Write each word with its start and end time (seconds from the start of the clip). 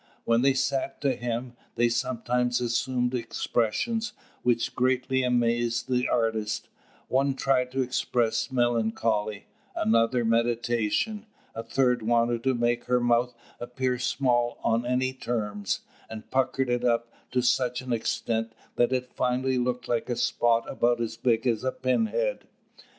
When 0.25 0.41
they 0.41 0.55
sat 0.55 0.99
to 1.01 1.15
him, 1.15 1.55
they 1.75 1.87
sometimes 1.87 2.59
assumed 2.59 3.13
expressions 3.13 4.13
which 4.41 4.73
greatly 4.75 5.21
amazed 5.21 5.87
the 5.87 6.09
artist; 6.09 6.69
one 7.07 7.35
tried 7.35 7.71
to 7.73 7.83
express 7.83 8.51
melancholy; 8.51 9.45
another, 9.75 10.25
meditation; 10.25 11.27
a 11.53 11.61
third 11.61 12.01
wanted 12.01 12.43
to 12.45 12.55
make 12.55 12.85
her 12.85 12.99
mouth 12.99 13.35
appear 13.59 13.99
small 13.99 14.57
on 14.63 14.87
any 14.87 15.13
terms, 15.13 15.81
and 16.09 16.31
puckered 16.31 16.71
it 16.71 16.83
up 16.83 17.13
to 17.29 17.43
such 17.43 17.79
an 17.81 17.93
extent 17.93 18.53
that 18.77 18.91
it 18.91 19.13
finally 19.13 19.59
looked 19.59 19.87
like 19.87 20.09
a 20.09 20.15
spot 20.15 20.67
about 20.67 20.99
as 20.99 21.15
big 21.15 21.45
as 21.45 21.63
a 21.63 21.71
pinhead. 21.71 22.47